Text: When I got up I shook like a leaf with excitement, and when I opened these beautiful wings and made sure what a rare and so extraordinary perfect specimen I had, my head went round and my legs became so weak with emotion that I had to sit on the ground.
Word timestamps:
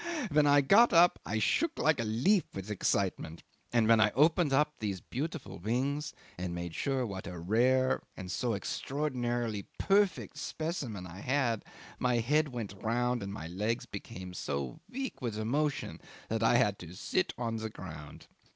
When 0.31 0.47
I 0.47 0.61
got 0.61 0.93
up 0.93 1.19
I 1.27 1.37
shook 1.37 1.77
like 1.77 1.99
a 1.99 2.03
leaf 2.03 2.55
with 2.55 2.71
excitement, 2.71 3.43
and 3.71 3.87
when 3.87 3.99
I 4.01 4.09
opened 4.15 4.51
these 4.79 4.99
beautiful 4.99 5.59
wings 5.59 6.15
and 6.39 6.55
made 6.55 6.73
sure 6.73 7.05
what 7.05 7.27
a 7.27 7.37
rare 7.37 8.01
and 8.17 8.31
so 8.31 8.55
extraordinary 8.55 9.67
perfect 9.77 10.37
specimen 10.39 11.05
I 11.05 11.19
had, 11.21 11.63
my 11.99 12.15
head 12.15 12.47
went 12.47 12.73
round 12.81 13.21
and 13.21 13.31
my 13.31 13.45
legs 13.45 13.85
became 13.85 14.33
so 14.33 14.79
weak 14.89 15.21
with 15.21 15.37
emotion 15.37 16.01
that 16.29 16.41
I 16.41 16.55
had 16.55 16.79
to 16.79 16.93
sit 16.95 17.31
on 17.37 17.57
the 17.57 17.69
ground. 17.69 18.25